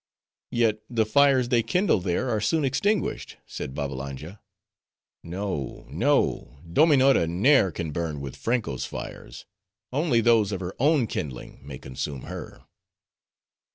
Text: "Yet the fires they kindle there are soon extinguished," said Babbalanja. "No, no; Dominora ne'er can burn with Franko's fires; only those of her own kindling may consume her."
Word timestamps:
"Yet 0.49 0.79
the 0.89 1.05
fires 1.05 1.49
they 1.49 1.61
kindle 1.61 1.99
there 1.99 2.27
are 2.31 2.41
soon 2.41 2.65
extinguished," 2.65 3.37
said 3.45 3.75
Babbalanja. 3.75 4.39
"No, 5.23 5.85
no; 5.91 6.57
Dominora 6.73 7.27
ne'er 7.29 7.69
can 7.71 7.91
burn 7.91 8.19
with 8.19 8.35
Franko's 8.35 8.85
fires; 8.85 9.45
only 9.93 10.19
those 10.19 10.51
of 10.51 10.59
her 10.59 10.73
own 10.79 11.05
kindling 11.05 11.59
may 11.61 11.77
consume 11.77 12.23
her." 12.23 12.65